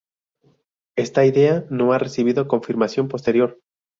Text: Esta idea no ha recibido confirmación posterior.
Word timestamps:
Esta 0.97 1.25
idea 1.27 1.63
no 1.69 1.93
ha 1.93 1.99
recibido 1.99 2.47
confirmación 2.47 3.07
posterior. 3.07 3.59